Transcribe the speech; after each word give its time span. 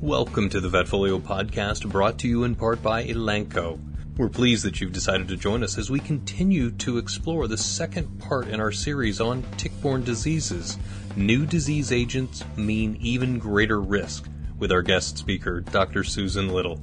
Welcome 0.00 0.48
to 0.50 0.60
the 0.60 0.68
Vetfolio 0.68 1.20
podcast 1.20 1.90
brought 1.90 2.18
to 2.18 2.28
you 2.28 2.44
in 2.44 2.54
part 2.54 2.80
by 2.80 3.04
Elanco. 3.04 3.80
We're 4.16 4.28
pleased 4.28 4.64
that 4.64 4.80
you've 4.80 4.92
decided 4.92 5.26
to 5.26 5.36
join 5.36 5.64
us 5.64 5.76
as 5.76 5.90
we 5.90 5.98
continue 5.98 6.70
to 6.70 6.98
explore 6.98 7.48
the 7.48 7.58
second 7.58 8.20
part 8.20 8.46
in 8.46 8.60
our 8.60 8.70
series 8.70 9.20
on 9.20 9.42
tick-borne 9.56 10.04
diseases. 10.04 10.78
New 11.16 11.46
disease 11.46 11.90
agents 11.90 12.44
mean 12.56 12.96
even 13.00 13.40
greater 13.40 13.80
risk 13.80 14.28
with 14.56 14.70
our 14.70 14.82
guest 14.82 15.18
speaker, 15.18 15.62
Dr. 15.62 16.04
Susan 16.04 16.48
Little. 16.48 16.80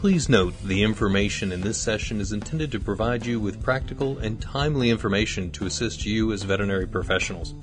Please 0.00 0.28
note 0.28 0.52
the 0.64 0.82
information 0.82 1.52
in 1.52 1.60
this 1.60 1.78
session 1.78 2.20
is 2.20 2.32
intended 2.32 2.72
to 2.72 2.80
provide 2.80 3.24
you 3.24 3.38
with 3.38 3.62
practical 3.62 4.18
and 4.18 4.42
timely 4.42 4.90
information 4.90 5.52
to 5.52 5.66
assist 5.66 6.04
you 6.04 6.32
as 6.32 6.42
veterinary 6.42 6.88
professionals. 6.88 7.54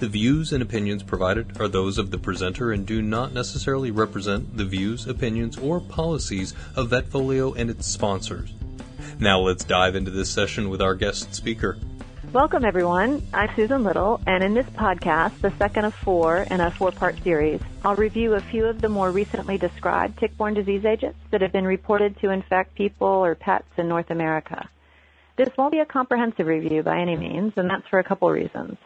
The 0.00 0.06
views 0.06 0.52
and 0.52 0.62
opinions 0.62 1.02
provided 1.02 1.60
are 1.60 1.66
those 1.66 1.98
of 1.98 2.12
the 2.12 2.18
presenter 2.18 2.70
and 2.70 2.86
do 2.86 3.02
not 3.02 3.32
necessarily 3.32 3.90
represent 3.90 4.56
the 4.56 4.64
views, 4.64 5.08
opinions, 5.08 5.58
or 5.58 5.80
policies 5.80 6.54
of 6.76 6.90
Vetfolio 6.90 7.56
and 7.56 7.68
its 7.68 7.88
sponsors. 7.88 8.52
Now 9.18 9.40
let's 9.40 9.64
dive 9.64 9.96
into 9.96 10.12
this 10.12 10.30
session 10.30 10.70
with 10.70 10.80
our 10.80 10.94
guest 10.94 11.34
speaker. 11.34 11.78
Welcome, 12.32 12.64
everyone. 12.64 13.26
I'm 13.34 13.50
Susan 13.56 13.82
Little, 13.82 14.20
and 14.24 14.44
in 14.44 14.54
this 14.54 14.66
podcast, 14.66 15.40
the 15.40 15.52
second 15.58 15.86
of 15.86 15.94
four 15.94 16.46
in 16.48 16.60
a 16.60 16.70
four 16.70 16.92
part 16.92 17.20
series, 17.24 17.60
I'll 17.84 17.96
review 17.96 18.34
a 18.34 18.40
few 18.40 18.66
of 18.66 18.80
the 18.80 18.88
more 18.88 19.10
recently 19.10 19.58
described 19.58 20.20
tick 20.20 20.36
borne 20.38 20.54
disease 20.54 20.84
agents 20.84 21.18
that 21.32 21.40
have 21.40 21.50
been 21.50 21.66
reported 21.66 22.16
to 22.20 22.30
infect 22.30 22.76
people 22.76 23.08
or 23.08 23.34
pets 23.34 23.66
in 23.76 23.88
North 23.88 24.10
America. 24.10 24.68
This 25.36 25.48
won't 25.58 25.72
be 25.72 25.80
a 25.80 25.86
comprehensive 25.86 26.46
review 26.46 26.84
by 26.84 27.00
any 27.00 27.16
means, 27.16 27.54
and 27.56 27.68
that's 27.68 27.88
for 27.88 27.98
a 27.98 28.04
couple 28.04 28.30
reasons. 28.30 28.76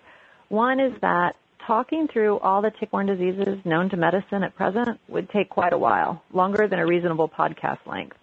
One 0.52 0.80
is 0.80 0.92
that 1.00 1.36
talking 1.66 2.08
through 2.12 2.38
all 2.40 2.60
the 2.60 2.72
tick-borne 2.78 3.06
diseases 3.06 3.58
known 3.64 3.88
to 3.88 3.96
medicine 3.96 4.42
at 4.42 4.54
present 4.54 5.00
would 5.08 5.30
take 5.30 5.48
quite 5.48 5.72
a 5.72 5.78
while, 5.78 6.22
longer 6.30 6.68
than 6.68 6.78
a 6.78 6.84
reasonable 6.84 7.26
podcast 7.26 7.78
length. 7.86 8.18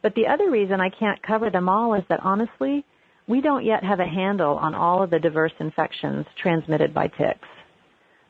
But 0.00 0.14
the 0.14 0.28
other 0.28 0.50
reason 0.50 0.80
I 0.80 0.88
can't 0.88 1.22
cover 1.22 1.50
them 1.50 1.68
all 1.68 1.92
is 1.92 2.04
that 2.08 2.24
honestly, 2.24 2.86
we 3.26 3.42
don't 3.42 3.66
yet 3.66 3.84
have 3.84 4.00
a 4.00 4.06
handle 4.06 4.56
on 4.56 4.74
all 4.74 5.02
of 5.02 5.10
the 5.10 5.18
diverse 5.18 5.52
infections 5.60 6.24
transmitted 6.40 6.94
by 6.94 7.08
ticks. 7.08 7.46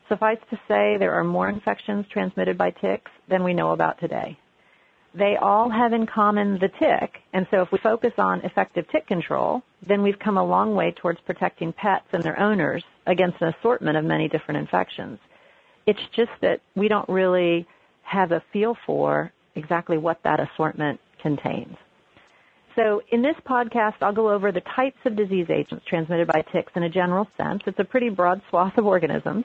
Suffice 0.09 0.39
to 0.49 0.57
say, 0.67 0.97
there 0.99 1.13
are 1.13 1.23
more 1.23 1.47
infections 1.47 2.07
transmitted 2.11 2.57
by 2.57 2.71
ticks 2.71 3.11
than 3.29 3.45
we 3.45 3.53
know 3.53 3.71
about 3.71 4.01
today 4.01 4.37
they 5.13 5.35
all 5.41 5.69
have 5.69 5.93
in 5.93 6.05
common 6.05 6.59
the 6.59 6.69
tick. 6.79 7.21
And 7.33 7.47
so 7.49 7.61
if 7.61 7.71
we 7.71 7.79
focus 7.79 8.13
on 8.17 8.41
effective 8.41 8.85
tick 8.91 9.07
control, 9.07 9.63
then 9.87 10.03
we've 10.03 10.19
come 10.19 10.37
a 10.37 10.45
long 10.45 10.75
way 10.75 10.91
towards 10.91 11.19
protecting 11.21 11.73
pets 11.73 12.05
and 12.11 12.23
their 12.23 12.39
owners 12.39 12.83
against 13.07 13.41
an 13.41 13.53
assortment 13.59 13.97
of 13.97 14.05
many 14.05 14.27
different 14.27 14.59
infections. 14.59 15.19
It's 15.87 15.99
just 16.15 16.31
that 16.41 16.61
we 16.75 16.87
don't 16.87 17.09
really 17.09 17.67
have 18.03 18.31
a 18.31 18.43
feel 18.53 18.75
for 18.85 19.31
exactly 19.55 19.97
what 19.97 20.19
that 20.23 20.39
assortment 20.39 20.99
contains. 21.21 21.75
So 22.75 23.01
in 23.11 23.21
this 23.21 23.35
podcast, 23.47 23.95
I'll 24.01 24.13
go 24.13 24.31
over 24.31 24.51
the 24.51 24.61
types 24.75 24.99
of 25.05 25.15
disease 25.15 25.47
agents 25.49 25.83
transmitted 25.87 26.27
by 26.27 26.43
ticks 26.53 26.71
in 26.75 26.83
a 26.83 26.89
general 26.89 27.27
sense. 27.35 27.61
It's 27.65 27.79
a 27.79 27.83
pretty 27.83 28.09
broad 28.09 28.41
swath 28.49 28.77
of 28.77 28.85
organisms. 28.85 29.43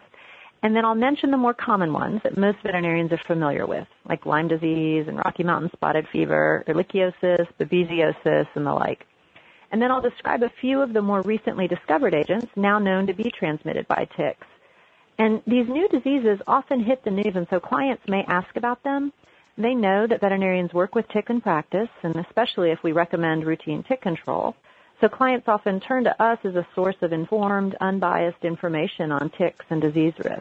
And 0.65 0.75
then 0.75 0.87
I'll 0.87 0.95
mention 0.95 1.31
the 1.31 1.37
more 1.37 1.53
common 1.53 1.93
ones 1.93 2.23
that 2.25 2.39
most 2.39 2.57
veterinarians 2.63 3.13
are 3.13 3.21
familiar 3.27 3.67
with, 3.67 3.87
like 4.09 4.25
Lyme 4.25 4.49
disease 4.49 5.05
and 5.07 5.19
Rocky 5.19 5.43
Mountain 5.43 5.71
spotted 5.75 6.09
fever, 6.11 6.65
ehrlichiosis, 6.67 7.47
babesiosis, 7.61 8.47
and 8.55 8.67
the 8.67 8.73
like. 8.73 9.05
And 9.71 9.83
then 9.83 9.91
I'll 9.91 10.01
describe 10.01 10.43
a 10.43 10.51
few 10.63 10.81
of 10.81 10.95
the 10.95 11.03
more 11.03 11.21
recently 11.21 11.69
discovered 11.69 12.15
agents 12.15 12.47
now 12.57 12.79
known 12.79 13.07
to 13.09 13.13
be 13.13 13.31
transmitted 13.31 13.87
by 13.89 14.09
ticks. 14.17 14.47
And 15.19 15.43
these 15.47 15.69
new 15.69 15.87
diseases 15.89 16.41
often 16.47 16.83
hit 16.83 17.05
the 17.05 17.11
news, 17.11 17.37
and 17.37 17.47
so 17.51 17.61
clients 17.61 18.09
may 18.09 18.25
ask 18.27 18.57
about 18.57 18.83
them. 18.85 19.13
They 19.59 19.75
know 19.75 20.07
that 20.07 20.23
veterinarians 20.23 20.73
work 20.73 20.95
with 20.95 21.07
tick 21.09 21.29
in 21.29 21.43
practice, 21.43 21.91
and 22.03 22.17
especially 22.17 22.71
if 22.71 22.83
we 22.83 22.93
recommend 22.93 23.45
routine 23.45 23.83
tick 23.87 24.01
control. 24.01 24.57
So 25.05 25.11
clients 25.11 25.49
often 25.49 25.81
turn 25.81 26.05
to 26.05 26.23
us 26.23 26.39
as 26.45 26.55
a 26.55 26.67
source 26.75 26.97
of 27.03 27.13
informed, 27.13 27.77
unbiased 27.83 28.43
information 28.43 29.13
on 29.13 29.31
ticks 29.37 29.67
and 29.69 29.83
disease 29.83 30.15
risk. 30.17 30.41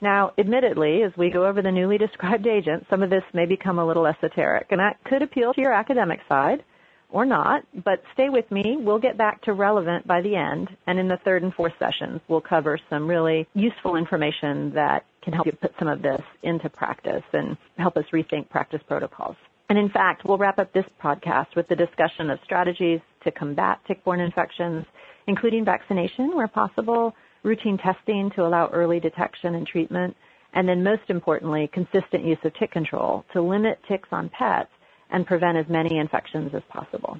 Now, 0.00 0.32
admittedly, 0.38 1.02
as 1.02 1.12
we 1.18 1.28
go 1.28 1.44
over 1.44 1.60
the 1.60 1.70
newly 1.70 1.98
described 1.98 2.46
agents, 2.46 2.86
some 2.88 3.02
of 3.02 3.10
this 3.10 3.24
may 3.34 3.44
become 3.44 3.78
a 3.78 3.86
little 3.86 4.06
esoteric, 4.06 4.68
and 4.70 4.80
that 4.80 5.04
could 5.04 5.20
appeal 5.20 5.52
to 5.52 5.60
your 5.60 5.74
academic 5.74 6.20
side 6.30 6.64
or 7.10 7.26
not, 7.26 7.62
but 7.84 8.02
stay 8.14 8.30
with 8.30 8.50
me. 8.50 8.78
We'll 8.80 8.98
get 8.98 9.18
back 9.18 9.42
to 9.42 9.52
relevant 9.52 10.06
by 10.06 10.22
the 10.22 10.34
end, 10.34 10.74
and 10.86 10.98
in 10.98 11.06
the 11.06 11.18
third 11.22 11.42
and 11.42 11.52
fourth 11.52 11.74
sessions, 11.78 12.22
we'll 12.28 12.40
cover 12.40 12.78
some 12.88 13.06
really 13.06 13.46
useful 13.52 13.96
information 13.96 14.72
that 14.72 15.04
can 15.20 15.34
help 15.34 15.44
you 15.44 15.52
put 15.52 15.74
some 15.78 15.88
of 15.88 16.00
this 16.00 16.22
into 16.42 16.70
practice 16.70 17.24
and 17.34 17.58
help 17.76 17.98
us 17.98 18.04
rethink 18.14 18.48
practice 18.48 18.80
protocols. 18.88 19.36
And 19.72 19.78
in 19.78 19.88
fact, 19.88 20.26
we'll 20.26 20.36
wrap 20.36 20.58
up 20.58 20.70
this 20.74 20.84
podcast 21.02 21.56
with 21.56 21.66
the 21.68 21.74
discussion 21.74 22.28
of 22.28 22.38
strategies 22.44 23.00
to 23.24 23.30
combat 23.30 23.78
tick-borne 23.88 24.20
infections, 24.20 24.84
including 25.26 25.64
vaccination 25.64 26.36
where 26.36 26.46
possible, 26.46 27.14
routine 27.42 27.78
testing 27.78 28.30
to 28.36 28.44
allow 28.44 28.68
early 28.68 29.00
detection 29.00 29.54
and 29.54 29.66
treatment, 29.66 30.14
and 30.52 30.68
then 30.68 30.84
most 30.84 31.08
importantly, 31.08 31.70
consistent 31.72 32.22
use 32.22 32.36
of 32.44 32.52
tick 32.58 32.70
control 32.70 33.24
to 33.32 33.40
limit 33.40 33.78
ticks 33.88 34.10
on 34.12 34.28
pets 34.28 34.68
and 35.10 35.26
prevent 35.26 35.56
as 35.56 35.64
many 35.70 35.96
infections 35.96 36.50
as 36.54 36.62
possible. 36.68 37.18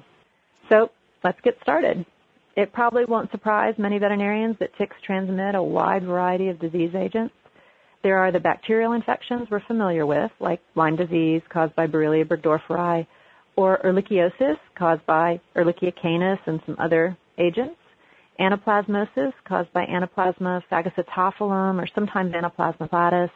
So 0.69 0.91
let's 1.23 1.41
get 1.41 1.57
started. 1.63 2.05
It 2.55 2.71
probably 2.71 3.05
won't 3.05 3.31
surprise 3.31 3.73
many 3.79 3.97
veterinarians 3.97 4.57
that 4.59 4.77
ticks 4.77 4.95
transmit 5.03 5.55
a 5.55 5.63
wide 5.63 6.03
variety 6.03 6.49
of 6.49 6.59
disease 6.59 6.93
agents. 6.93 7.33
There 8.03 8.19
are 8.19 8.31
the 8.31 8.39
bacterial 8.39 8.93
infections 8.93 9.47
we're 9.49 9.61
familiar 9.61 10.05
with, 10.05 10.31
like 10.39 10.61
Lyme 10.75 10.97
disease 10.97 11.41
caused 11.49 11.75
by 11.75 11.87
Borrelia 11.87 12.25
burgdorferi, 12.25 13.07
or 13.55 13.79
ehrlichiosis 13.83 14.57
caused 14.75 15.05
by 15.05 15.39
Ehrlichia 15.55 15.93
canis 15.95 16.39
and 16.45 16.59
some 16.65 16.75
other 16.79 17.17
agents 17.37 17.77
anaplasmosis 18.39 19.33
caused 19.45 19.71
by 19.73 19.85
Anaplasma 19.85 20.63
phagocytophilum 20.71 21.81
or 21.81 21.87
sometimes 21.93 22.33
Anaplasma 22.33 22.89
platys, 22.89 23.29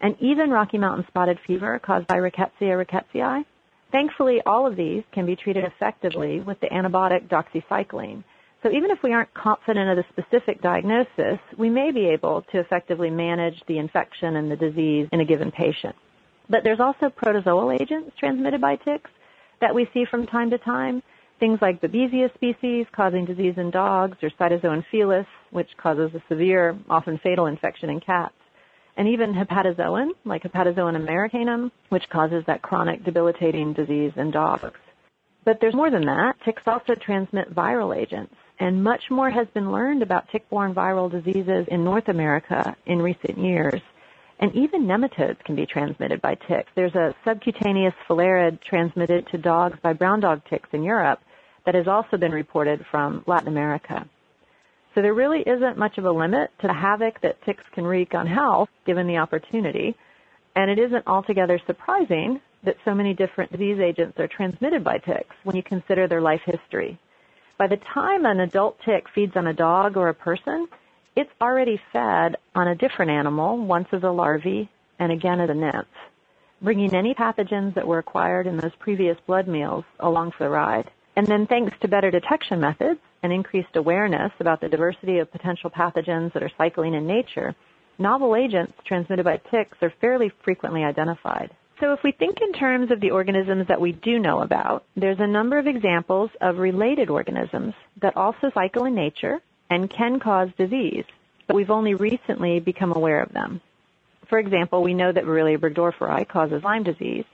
and 0.00 0.16
even 0.20 0.50
Rocky 0.50 0.78
Mountain 0.78 1.06
spotted 1.08 1.38
fever 1.46 1.78
caused 1.78 2.06
by 2.06 2.16
Rickettsia 2.16 2.84
rickettsii. 2.84 3.44
Thankfully, 3.90 4.42
all 4.44 4.66
of 4.66 4.76
these 4.76 5.04
can 5.12 5.24
be 5.24 5.36
treated 5.36 5.64
effectively 5.64 6.40
with 6.40 6.60
the 6.60 6.66
antibiotic 6.66 7.28
doxycycline. 7.28 8.24
So 8.64 8.72
even 8.72 8.90
if 8.90 8.98
we 9.04 9.12
aren't 9.12 9.32
confident 9.34 9.90
of 9.90 9.96
the 10.02 10.04
specific 10.10 10.60
diagnosis, 10.62 11.38
we 11.56 11.70
may 11.70 11.92
be 11.92 12.06
able 12.06 12.42
to 12.50 12.58
effectively 12.58 13.10
manage 13.10 13.62
the 13.68 13.78
infection 13.78 14.36
and 14.36 14.50
the 14.50 14.56
disease 14.56 15.06
in 15.12 15.20
a 15.20 15.24
given 15.24 15.52
patient. 15.52 15.94
But 16.48 16.64
there's 16.64 16.80
also 16.80 17.10
protozoal 17.10 17.78
agents 17.80 18.12
transmitted 18.18 18.60
by 18.60 18.76
ticks 18.76 19.10
that 19.60 19.74
we 19.74 19.88
see 19.94 20.04
from 20.10 20.26
time 20.26 20.50
to 20.50 20.58
time 20.58 21.02
Things 21.40 21.58
like 21.60 21.80
Babesia 21.80 22.32
species 22.34 22.86
causing 22.94 23.24
disease 23.24 23.54
in 23.56 23.70
dogs 23.70 24.16
or 24.22 24.30
Cytauxzoon 24.30 24.84
felis, 24.90 25.26
which 25.50 25.68
causes 25.76 26.10
a 26.14 26.22
severe, 26.28 26.78
often 26.88 27.18
fatal 27.22 27.46
infection 27.46 27.90
in 27.90 28.00
cats. 28.00 28.34
And 28.96 29.08
even 29.08 29.34
hepatozoon, 29.34 30.10
like 30.24 30.44
Hepatozoon 30.44 30.94
americanum, 30.94 31.72
which 31.88 32.08
causes 32.10 32.44
that 32.46 32.62
chronic 32.62 33.04
debilitating 33.04 33.72
disease 33.72 34.12
in 34.16 34.30
dogs. 34.30 34.78
But 35.44 35.58
there's 35.60 35.74
more 35.74 35.90
than 35.90 36.06
that. 36.06 36.36
Ticks 36.44 36.62
also 36.66 36.94
transmit 36.94 37.52
viral 37.52 37.94
agents. 37.96 38.34
And 38.60 38.84
much 38.84 39.10
more 39.10 39.30
has 39.30 39.48
been 39.48 39.72
learned 39.72 40.02
about 40.02 40.28
tick-borne 40.30 40.74
viral 40.74 41.10
diseases 41.10 41.66
in 41.68 41.84
North 41.84 42.08
America 42.08 42.76
in 42.86 43.02
recent 43.02 43.38
years. 43.38 43.80
And 44.38 44.54
even 44.54 44.84
nematodes 44.84 45.42
can 45.44 45.56
be 45.56 45.66
transmitted 45.66 46.20
by 46.20 46.34
ticks. 46.34 46.70
There's 46.74 46.94
a 46.94 47.14
subcutaneous 47.24 47.94
filarid 48.08 48.60
transmitted 48.60 49.26
to 49.28 49.38
dogs 49.38 49.78
by 49.82 49.92
brown 49.92 50.20
dog 50.20 50.42
ticks 50.48 50.68
in 50.72 50.82
Europe 50.82 51.20
that 51.66 51.74
has 51.74 51.88
also 51.88 52.16
been 52.16 52.32
reported 52.32 52.84
from 52.90 53.24
Latin 53.26 53.48
America. 53.48 54.06
So 54.94 55.02
there 55.02 55.14
really 55.14 55.40
isn't 55.40 55.78
much 55.78 55.98
of 55.98 56.04
a 56.04 56.10
limit 56.10 56.50
to 56.60 56.68
the 56.68 56.72
havoc 56.74 57.20
that 57.22 57.42
ticks 57.44 57.64
can 57.72 57.84
wreak 57.84 58.14
on 58.14 58.26
health 58.26 58.68
given 58.86 59.06
the 59.08 59.16
opportunity. 59.16 59.96
And 60.54 60.70
it 60.70 60.78
isn't 60.78 61.06
altogether 61.06 61.60
surprising 61.66 62.40
that 62.62 62.76
so 62.84 62.94
many 62.94 63.14
different 63.14 63.50
disease 63.50 63.80
agents 63.80 64.18
are 64.20 64.28
transmitted 64.28 64.84
by 64.84 64.98
ticks 64.98 65.34
when 65.42 65.56
you 65.56 65.62
consider 65.62 66.06
their 66.06 66.20
life 66.20 66.42
history. 66.44 66.98
By 67.56 67.68
the 67.68 67.76
time 67.76 68.26
an 68.26 68.40
adult 68.40 68.80
tick 68.84 69.08
feeds 69.14 69.36
on 69.36 69.46
a 69.46 69.52
dog 69.52 69.96
or 69.96 70.08
a 70.08 70.14
person, 70.14 70.66
it's 71.14 71.30
already 71.40 71.80
fed 71.92 72.36
on 72.54 72.66
a 72.66 72.74
different 72.74 73.12
animal, 73.12 73.56
once 73.58 73.86
as 73.92 74.02
a 74.02 74.10
larvae 74.10 74.68
and 74.98 75.12
again 75.12 75.40
as 75.40 75.50
a 75.50 75.54
nymph, 75.54 75.86
bringing 76.60 76.94
any 76.94 77.14
pathogens 77.14 77.74
that 77.74 77.86
were 77.86 77.98
acquired 77.98 78.48
in 78.48 78.56
those 78.56 78.74
previous 78.80 79.16
blood 79.26 79.46
meals 79.46 79.84
along 80.00 80.32
for 80.32 80.44
the 80.44 80.50
ride. 80.50 80.90
And 81.14 81.28
then 81.28 81.46
thanks 81.46 81.78
to 81.80 81.88
better 81.88 82.10
detection 82.10 82.58
methods 82.60 82.98
and 83.22 83.32
increased 83.32 83.76
awareness 83.76 84.32
about 84.40 84.60
the 84.60 84.68
diversity 84.68 85.18
of 85.18 85.30
potential 85.30 85.70
pathogens 85.70 86.32
that 86.32 86.42
are 86.42 86.50
cycling 86.58 86.94
in 86.94 87.06
nature, 87.06 87.54
novel 87.98 88.34
agents 88.34 88.72
transmitted 88.84 89.24
by 89.24 89.36
ticks 89.36 89.78
are 89.80 89.92
fairly 90.00 90.32
frequently 90.42 90.82
identified. 90.82 91.52
So 91.84 91.92
if 91.92 92.02
we 92.02 92.12
think 92.12 92.38
in 92.40 92.54
terms 92.54 92.90
of 92.90 93.02
the 93.02 93.10
organisms 93.10 93.68
that 93.68 93.78
we 93.78 93.92
do 93.92 94.18
know 94.18 94.40
about, 94.40 94.84
there's 94.96 95.20
a 95.20 95.26
number 95.26 95.58
of 95.58 95.66
examples 95.66 96.30
of 96.40 96.56
related 96.56 97.10
organisms 97.10 97.74
that 98.00 98.16
also 98.16 98.50
cycle 98.54 98.86
in 98.86 98.94
nature 98.94 99.42
and 99.68 99.90
can 99.90 100.18
cause 100.18 100.48
disease, 100.56 101.04
but 101.46 101.54
we've 101.54 101.68
only 101.68 101.92
recently 101.92 102.58
become 102.58 102.96
aware 102.96 103.20
of 103.20 103.34
them. 103.34 103.60
For 104.30 104.38
example, 104.38 104.82
we 104.82 104.94
know 104.94 105.12
that 105.12 105.24
Borrelia 105.24 105.58
burgdorferi 105.58 106.26
causes 106.26 106.62
Lyme 106.64 106.84
disease, 106.84 107.26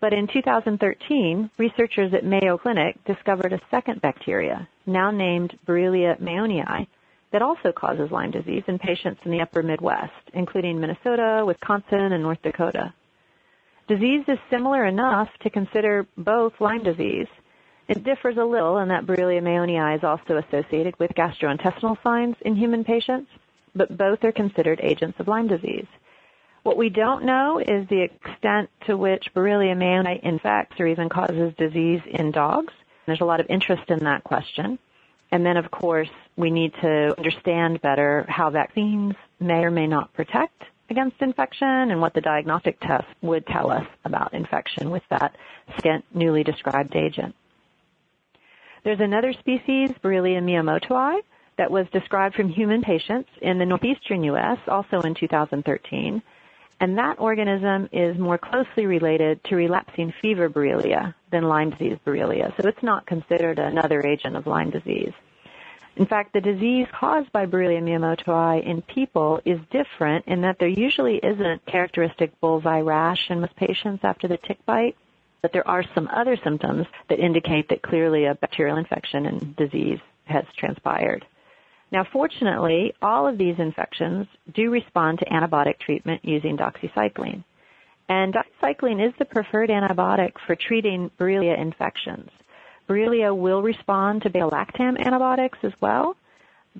but 0.00 0.12
in 0.12 0.28
2013, 0.28 1.50
researchers 1.58 2.14
at 2.14 2.24
Mayo 2.24 2.56
Clinic 2.56 3.04
discovered 3.04 3.52
a 3.52 3.60
second 3.68 4.00
bacteria, 4.00 4.68
now 4.86 5.10
named 5.10 5.58
Borrelia 5.66 6.20
mayonii, 6.22 6.86
that 7.32 7.42
also 7.42 7.72
causes 7.72 8.12
Lyme 8.12 8.30
disease 8.30 8.62
in 8.68 8.78
patients 8.78 9.22
in 9.24 9.32
the 9.32 9.40
upper 9.40 9.64
Midwest, 9.64 10.12
including 10.34 10.78
Minnesota, 10.78 11.42
Wisconsin, 11.44 12.12
and 12.12 12.22
North 12.22 12.42
Dakota. 12.44 12.94
Disease 13.88 14.24
is 14.28 14.38
similar 14.50 14.84
enough 14.84 15.30
to 15.40 15.48
consider 15.48 16.06
both 16.18 16.52
Lyme 16.60 16.82
disease. 16.82 17.26
It 17.88 18.04
differs 18.04 18.36
a 18.36 18.44
little 18.44 18.76
in 18.78 18.88
that 18.88 19.06
Borrelia 19.06 19.40
mayonii 19.40 19.96
is 19.96 20.04
also 20.04 20.36
associated 20.36 20.94
with 20.98 21.14
gastrointestinal 21.14 21.96
signs 22.02 22.36
in 22.42 22.54
human 22.54 22.84
patients, 22.84 23.30
but 23.74 23.96
both 23.96 24.22
are 24.24 24.32
considered 24.32 24.80
agents 24.82 25.18
of 25.18 25.26
Lyme 25.26 25.48
disease. 25.48 25.86
What 26.64 26.76
we 26.76 26.90
don't 26.90 27.24
know 27.24 27.60
is 27.60 27.88
the 27.88 28.02
extent 28.02 28.68
to 28.86 28.98
which 28.98 29.32
Borrelia 29.34 29.74
mayonii 29.74 30.22
infects 30.22 30.78
or 30.78 30.86
even 30.86 31.08
causes 31.08 31.54
disease 31.56 32.02
in 32.10 32.30
dogs. 32.30 32.74
There's 33.06 33.22
a 33.22 33.24
lot 33.24 33.40
of 33.40 33.46
interest 33.48 33.88
in 33.88 34.00
that 34.00 34.22
question. 34.22 34.78
And 35.32 35.46
then, 35.46 35.56
of 35.56 35.70
course, 35.70 36.10
we 36.36 36.50
need 36.50 36.74
to 36.82 37.14
understand 37.16 37.80
better 37.80 38.26
how 38.28 38.50
vaccines 38.50 39.14
may 39.40 39.64
or 39.64 39.70
may 39.70 39.86
not 39.86 40.12
protect 40.12 40.62
against 40.90 41.20
infection 41.20 41.90
and 41.90 42.00
what 42.00 42.14
the 42.14 42.20
diagnostic 42.20 42.80
test 42.80 43.06
would 43.22 43.46
tell 43.46 43.70
us 43.70 43.86
about 44.04 44.34
infection 44.34 44.90
with 44.90 45.02
that 45.10 45.36
second 45.76 46.02
newly 46.14 46.42
described 46.42 46.96
agent. 46.96 47.34
There's 48.84 49.00
another 49.00 49.32
species, 49.32 49.90
Borrelia 50.02 50.40
miyamotoi, 50.40 51.20
that 51.58 51.70
was 51.70 51.86
described 51.92 52.36
from 52.36 52.48
human 52.48 52.82
patients 52.82 53.28
in 53.42 53.58
the 53.58 53.66
northeastern 53.66 54.22
U.S. 54.24 54.58
also 54.68 55.00
in 55.00 55.14
2013. 55.14 56.22
And 56.80 56.96
that 56.96 57.18
organism 57.18 57.88
is 57.92 58.16
more 58.16 58.38
closely 58.38 58.86
related 58.86 59.42
to 59.44 59.56
relapsing 59.56 60.12
fever 60.22 60.48
Borrelia 60.48 61.12
than 61.32 61.42
Lyme 61.42 61.70
disease 61.70 61.98
Borrelia. 62.06 62.56
So 62.56 62.68
it's 62.68 62.82
not 62.82 63.06
considered 63.06 63.58
another 63.58 64.06
agent 64.06 64.36
of 64.36 64.46
Lyme 64.46 64.70
disease. 64.70 65.12
In 65.98 66.06
fact, 66.06 66.32
the 66.32 66.40
disease 66.40 66.86
caused 66.92 67.32
by 67.32 67.46
Borrelia 67.46 67.82
miyamotoi 67.82 68.64
in 68.64 68.82
people 68.82 69.40
is 69.44 69.58
different 69.72 70.28
in 70.28 70.42
that 70.42 70.60
there 70.60 70.68
usually 70.68 71.16
isn't 71.16 71.66
characteristic 71.66 72.40
bullseye 72.40 72.82
rash 72.82 73.28
in 73.30 73.40
most 73.40 73.56
patients 73.56 74.04
after 74.04 74.28
the 74.28 74.36
tick 74.36 74.64
bite, 74.64 74.96
but 75.42 75.52
there 75.52 75.66
are 75.66 75.82
some 75.96 76.06
other 76.06 76.36
symptoms 76.44 76.86
that 77.08 77.18
indicate 77.18 77.68
that 77.68 77.82
clearly 77.82 78.26
a 78.26 78.36
bacterial 78.36 78.76
infection 78.76 79.26
and 79.26 79.56
disease 79.56 79.98
has 80.24 80.44
transpired. 80.56 81.26
Now, 81.90 82.04
fortunately, 82.04 82.94
all 83.02 83.26
of 83.26 83.36
these 83.36 83.58
infections 83.58 84.28
do 84.54 84.70
respond 84.70 85.18
to 85.18 85.24
antibiotic 85.24 85.80
treatment 85.80 86.24
using 86.24 86.56
doxycycline. 86.56 87.42
And 88.08 88.32
doxycycline 88.32 89.04
is 89.04 89.14
the 89.18 89.24
preferred 89.24 89.70
antibiotic 89.70 90.34
for 90.46 90.54
treating 90.54 91.10
Borrelia 91.18 91.58
infections. 91.58 92.30
Borrelia 92.88 93.36
will 93.36 93.62
respond 93.62 94.22
to 94.22 94.30
beta-lactam 94.30 94.98
antibiotics 94.98 95.58
as 95.62 95.72
well, 95.80 96.16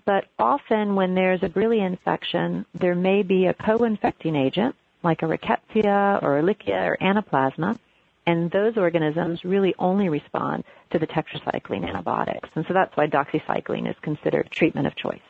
but 0.05 0.25
often 0.39 0.95
when 0.95 1.15
there's 1.15 1.43
a 1.43 1.49
Borrelia 1.49 1.87
infection, 1.87 2.65
there 2.75 2.95
may 2.95 3.23
be 3.23 3.47
a 3.47 3.55
co-infecting 3.55 4.35
agent 4.35 4.75
like 5.03 5.23
a 5.23 5.27
rickettsia 5.27 6.23
or 6.23 6.41
ehrlichia 6.41 6.89
or 6.89 6.97
anaplasma, 7.01 7.79
and 8.27 8.51
those 8.51 8.77
organisms 8.77 9.45
really 9.45 9.75
only 9.79 10.09
respond 10.09 10.65
to 10.91 10.99
the 10.99 11.07
tetracycline 11.07 11.87
antibiotics. 11.87 12.49
And 12.55 12.67
so 12.67 12.75
that's 12.75 12.97
why 12.97 13.07
doxycycline 13.07 13.89
is 13.89 13.97
considered 14.03 14.51
treatment 14.51 14.87
of 14.87 14.97
choice. 14.97 15.21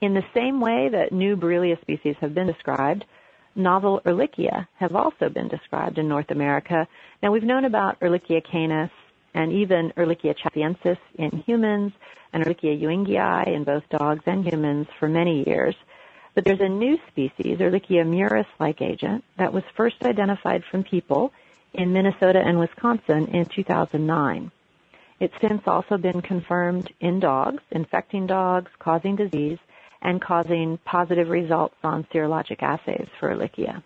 In 0.00 0.14
the 0.14 0.24
same 0.34 0.60
way 0.60 0.88
that 0.88 1.12
new 1.12 1.36
Borrelia 1.36 1.80
species 1.80 2.16
have 2.20 2.34
been 2.34 2.46
described, 2.46 3.04
novel 3.54 4.00
Ehrlichia 4.04 4.66
have 4.76 4.94
also 4.94 5.28
been 5.28 5.48
described 5.48 5.98
in 5.98 6.08
North 6.08 6.30
America. 6.30 6.86
Now 7.22 7.32
we've 7.32 7.42
known 7.42 7.64
about 7.64 8.00
Ehrlichia 8.00 8.42
canis 8.42 8.90
and 9.34 9.52
even 9.52 9.92
Ehrlichia 9.96 10.34
chaffeensis 10.36 10.98
in 11.14 11.30
humans 11.46 11.92
and 12.32 12.44
Ehrlichia 12.44 12.80
ewingii 12.80 13.46
in 13.46 13.64
both 13.64 13.88
dogs 13.88 14.22
and 14.26 14.44
humans 14.44 14.86
for 14.98 15.08
many 15.08 15.44
years. 15.46 15.74
But 16.34 16.44
there's 16.44 16.60
a 16.60 16.68
new 16.68 16.98
species, 17.08 17.58
Ehrlichia 17.58 18.06
muris-like 18.06 18.80
agent, 18.82 19.24
that 19.36 19.52
was 19.52 19.64
first 19.76 20.02
identified 20.04 20.62
from 20.70 20.84
people 20.84 21.32
in 21.74 21.92
Minnesota 21.92 22.40
and 22.44 22.58
Wisconsin 22.58 23.26
in 23.28 23.46
2009. 23.46 24.50
It's 25.18 25.34
since 25.40 25.62
also 25.66 25.98
been 25.98 26.22
confirmed 26.22 26.90
in 27.00 27.20
dogs, 27.20 27.62
infecting 27.70 28.26
dogs, 28.26 28.70
causing 28.78 29.16
disease, 29.16 29.58
and 30.02 30.20
causing 30.20 30.78
positive 30.84 31.28
results 31.28 31.74
on 31.84 32.04
serologic 32.04 32.62
assays 32.62 33.06
for 33.18 33.34
Ehrlichia. 33.34 33.82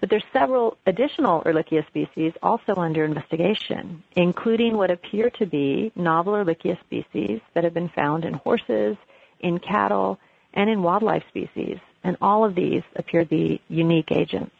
But 0.00 0.10
there's 0.10 0.24
several 0.32 0.76
additional 0.86 1.42
Ehrlichia 1.42 1.86
species 1.88 2.32
also 2.42 2.74
under 2.76 3.04
investigation, 3.04 4.04
including 4.14 4.76
what 4.76 4.90
appear 4.90 5.30
to 5.38 5.46
be 5.46 5.92
novel 5.96 6.34
Ehrlichia 6.34 6.78
species 6.84 7.40
that 7.54 7.64
have 7.64 7.74
been 7.74 7.88
found 7.88 8.24
in 8.24 8.34
horses, 8.34 8.96
in 9.40 9.58
cattle, 9.58 10.18
and 10.54 10.70
in 10.70 10.82
wildlife 10.82 11.24
species. 11.28 11.78
And 12.04 12.16
all 12.20 12.44
of 12.44 12.54
these 12.54 12.82
appear 12.94 13.24
to 13.24 13.28
be 13.28 13.60
unique 13.68 14.12
agents. 14.12 14.54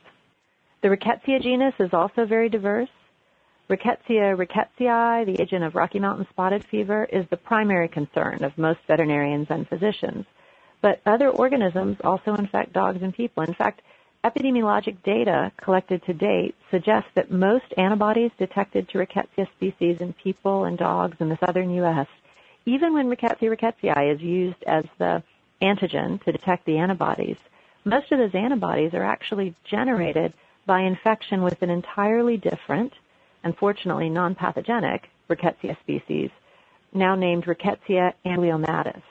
The 0.83 0.89
Rickettsia 0.89 1.41
genus 1.41 1.75
is 1.79 1.93
also 1.93 2.25
very 2.25 2.49
diverse. 2.49 2.91
Rickettsia 3.71 4.37
rickettsii, 4.37 5.27
the 5.27 5.43
agent 5.43 5.63
of 5.63 5.75
Rocky 5.75 5.99
Mountain 6.01 6.27
spotted 6.31 6.65
fever, 6.65 7.05
is 7.05 7.27
the 7.31 7.37
primary 7.37 7.89
concern 7.89 8.43
of 8.43 8.57
most 8.57 8.81
veterinarians 8.89 9.49
and 9.51 9.69
physicians. 9.69 10.25
But 10.81 11.01
other 11.05 11.29
organisms 11.29 11.99
also 12.03 12.35
infect 12.35 12.73
dogs 12.73 13.03
and 13.03 13.13
people. 13.13 13.43
In 13.43 13.55
fact, 13.55 13.83
epidemiologic 14.29 15.03
data 15.03 15.53
collected 15.57 16.05
to 16.05 16.13
date 16.13 16.55
suggests 16.71 17.11
that 17.15 17.31
most 17.31 17.65
antibodies 17.77 18.31
detected 18.39 18.89
to 18.89 18.99
Rickettsia 18.99 19.49
species 19.53 20.01
in 20.01 20.13
people 20.13 20.65
and 20.65 20.77
dogs 20.77 21.17
in 21.21 21.29
the 21.29 21.39
southern 21.39 21.71
U.S., 21.75 22.07
even 22.67 22.93
when 22.93 23.09
Rickettsia 23.09 23.57
rickettsii 23.57 24.15
is 24.15 24.21
used 24.21 24.63
as 24.65 24.85
the 24.99 25.23
antigen 25.63 26.23
to 26.25 26.33
detect 26.33 26.67
the 26.67 26.79
antibodies, 26.79 27.39
most 27.85 28.13
of 28.13 28.19
those 28.19 28.35
antibodies 28.35 28.93
are 28.93 29.05
actually 29.05 29.55
generated 29.65 30.35
by 30.67 30.81
infection 30.83 31.43
with 31.43 31.63
an 31.63 31.71
entirely 31.71 32.37
different, 32.37 32.93
unfortunately 33.43 34.11
non-pathogenic, 34.11 35.09
rickettsia 35.31 35.79
species, 35.81 36.31
now 36.93 37.15
named 37.15 37.45
Rickettsia 37.47 38.13
amblyommatis. 38.27 39.03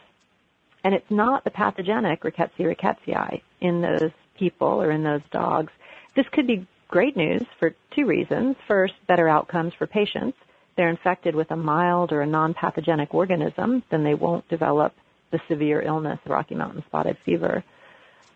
And 0.83 0.93
it's 0.93 1.09
not 1.09 1.43
the 1.43 1.51
pathogenic 1.51 2.21
Rickettsia 2.21 2.75
rickettsii 2.75 3.41
in 3.59 3.81
those 3.81 4.11
people 4.37 4.81
or 4.81 4.91
in 4.91 5.03
those 5.03 5.21
dogs. 5.31 5.71
This 6.15 6.25
could 6.31 6.47
be 6.47 6.67
great 6.87 7.17
news 7.17 7.43
for 7.59 7.75
two 7.95 8.05
reasons. 8.05 8.55
First, 8.67 8.93
better 9.07 9.27
outcomes 9.27 9.73
for 9.77 9.87
patients. 9.87 10.37
They're 10.75 10.89
infected 10.89 11.35
with 11.35 11.51
a 11.51 11.55
mild 11.55 12.11
or 12.11 12.21
a 12.21 12.27
non-pathogenic 12.27 13.13
organism, 13.13 13.83
then 13.89 14.03
they 14.03 14.13
won't 14.13 14.47
develop 14.47 14.93
the 15.31 15.39
severe 15.49 15.81
illness, 15.81 16.19
Rocky 16.25 16.55
Mountain 16.55 16.83
spotted 16.87 17.17
fever. 17.25 17.63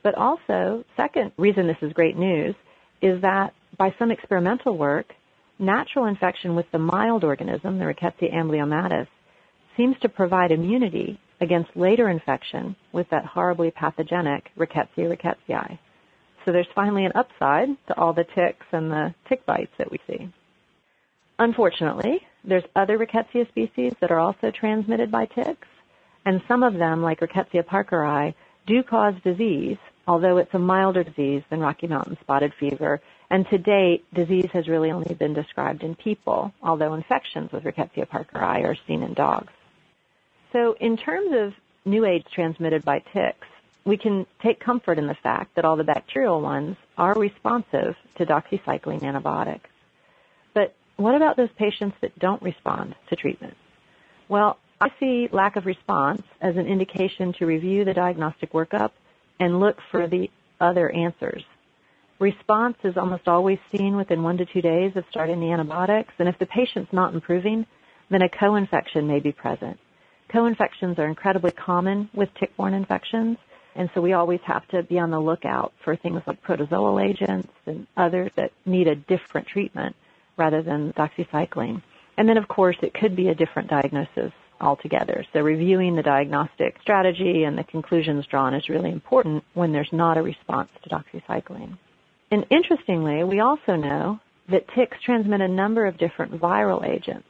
But 0.03 0.15
also, 0.15 0.83
second 0.97 1.31
reason 1.37 1.67
this 1.67 1.77
is 1.81 1.93
great 1.93 2.17
news 2.17 2.55
is 3.01 3.21
that 3.21 3.53
by 3.77 3.93
some 3.97 4.11
experimental 4.11 4.77
work, 4.77 5.13
natural 5.59 6.05
infection 6.05 6.55
with 6.55 6.69
the 6.71 6.79
mild 6.79 7.23
organism, 7.23 7.77
the 7.77 7.85
Rickettsia 7.85 8.33
amblyommatis, 8.33 9.07
seems 9.77 9.97
to 9.99 10.09
provide 10.09 10.51
immunity 10.51 11.19
against 11.39 11.75
later 11.75 12.09
infection 12.09 12.75
with 12.91 13.09
that 13.09 13.25
horribly 13.25 13.71
pathogenic 13.71 14.49
Rickettsia 14.57 15.15
rickettsii. 15.15 15.79
So 16.45 16.51
there's 16.51 16.67
finally 16.73 17.05
an 17.05 17.11
upside 17.15 17.69
to 17.87 17.99
all 17.99 18.13
the 18.13 18.25
ticks 18.35 18.65
and 18.71 18.91
the 18.91 19.13
tick 19.27 19.45
bites 19.45 19.71
that 19.77 19.91
we 19.91 19.99
see. 20.07 20.31
Unfortunately, 21.39 22.21
there's 22.43 22.63
other 22.75 22.97
Rickettsia 22.97 23.47
species 23.49 23.93
that 23.99 24.11
are 24.11 24.19
also 24.19 24.51
transmitted 24.51 25.11
by 25.11 25.25
ticks, 25.25 25.67
and 26.25 26.41
some 26.47 26.63
of 26.63 26.75
them, 26.75 27.01
like 27.01 27.19
Rickettsia 27.19 27.63
parkeri, 27.63 28.33
do 28.67 28.83
cause 28.83 29.15
disease 29.23 29.77
although 30.07 30.37
it's 30.37 30.53
a 30.53 30.59
milder 30.59 31.03
disease 31.03 31.43
than 31.49 31.59
Rocky 31.59 31.87
Mountain 31.87 32.17
spotted 32.21 32.53
fever. 32.59 33.01
And 33.29 33.47
to 33.49 33.57
date, 33.57 34.03
disease 34.13 34.49
has 34.51 34.67
really 34.67 34.91
only 34.91 35.13
been 35.13 35.33
described 35.33 35.83
in 35.83 35.95
people, 35.95 36.53
although 36.61 36.93
infections 36.93 37.51
with 37.51 37.63
Rickettsia 37.63 38.07
parkeri 38.07 38.65
are 38.65 38.75
seen 38.87 39.03
in 39.03 39.13
dogs. 39.13 39.53
So 40.51 40.75
in 40.81 40.97
terms 40.97 41.31
of 41.33 41.53
new 41.85 42.05
age 42.05 42.25
transmitted 42.33 42.83
by 42.83 42.99
ticks, 43.13 43.47
we 43.85 43.97
can 43.97 44.25
take 44.41 44.59
comfort 44.59 44.97
in 44.97 45.07
the 45.07 45.15
fact 45.15 45.55
that 45.55 45.65
all 45.65 45.75
the 45.75 45.83
bacterial 45.83 46.41
ones 46.41 46.77
are 46.97 47.13
responsive 47.13 47.95
to 48.15 48.25
doxycycline 48.25 49.03
antibiotics. 49.03 49.69
But 50.53 50.75
what 50.97 51.15
about 51.15 51.37
those 51.37 51.49
patients 51.57 51.97
that 52.01 52.17
don't 52.19 52.41
respond 52.41 52.95
to 53.09 53.15
treatment? 53.15 53.55
Well, 54.29 54.57
I 54.79 54.91
see 54.99 55.29
lack 55.31 55.55
of 55.55 55.65
response 55.65 56.21
as 56.39 56.57
an 56.57 56.67
indication 56.67 57.33
to 57.33 57.45
review 57.45 57.85
the 57.85 57.93
diagnostic 57.93 58.51
workup 58.53 58.91
and 59.39 59.59
look 59.59 59.77
for 59.89 60.07
the 60.07 60.29
other 60.59 60.89
answers. 60.89 61.43
Response 62.19 62.77
is 62.83 62.97
almost 62.97 63.27
always 63.27 63.57
seen 63.71 63.95
within 63.95 64.21
one 64.21 64.37
to 64.37 64.45
two 64.45 64.61
days 64.61 64.95
of 64.95 65.05
starting 65.09 65.39
the 65.39 65.51
antibiotics, 65.51 66.13
and 66.19 66.29
if 66.29 66.37
the 66.37 66.45
patient's 66.45 66.93
not 66.93 67.15
improving, 67.15 67.65
then 68.11 68.21
a 68.21 68.29
co-infection 68.29 69.07
may 69.07 69.19
be 69.19 69.31
present. 69.31 69.79
Co-infections 70.29 70.99
are 70.99 71.07
incredibly 71.07 71.51
common 71.51 72.09
with 72.13 72.29
tick-borne 72.35 72.75
infections, 72.75 73.37
And 73.75 73.89
so 73.93 74.01
we 74.01 74.13
always 74.13 74.41
have 74.43 74.67
to 74.69 74.83
be 74.83 74.99
on 74.99 75.11
the 75.11 75.19
lookout 75.19 75.73
for 75.83 75.95
things 75.95 76.21
like 76.27 76.43
protozoal 76.43 77.03
agents 77.03 77.51
and 77.65 77.87
others 77.95 78.31
that 78.35 78.51
need 78.65 78.87
a 78.87 78.95
different 78.95 79.47
treatment 79.47 79.95
rather 80.37 80.61
than 80.61 80.93
doxycycline. 80.93 81.81
And 82.17 82.27
then 82.27 82.37
of 82.37 82.47
course 82.47 82.77
it 82.81 82.93
could 82.93 83.15
be 83.15 83.29
a 83.29 83.35
different 83.35 83.69
diagnosis 83.69 84.33
altogether. 84.59 85.25
So 85.33 85.41
reviewing 85.41 85.95
the 85.95 86.03
diagnostic 86.03 86.77
strategy 86.81 87.43
and 87.43 87.57
the 87.57 87.63
conclusions 87.63 88.25
drawn 88.27 88.53
is 88.53 88.69
really 88.69 88.91
important 88.91 89.43
when 89.53 89.71
there's 89.71 89.91
not 89.91 90.17
a 90.17 90.21
response 90.21 90.69
to 90.83 90.89
doxycycline. 90.89 91.77
And 92.29 92.45
interestingly, 92.49 93.23
we 93.23 93.39
also 93.39 93.75
know 93.75 94.19
that 94.49 94.67
ticks 94.75 94.97
transmit 95.03 95.41
a 95.41 95.47
number 95.47 95.85
of 95.85 95.97
different 95.97 96.39
viral 96.39 96.87
agents. 96.87 97.27